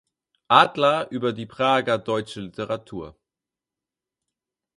[0.49, 3.15] Adler über die Prager deutsche Literatur.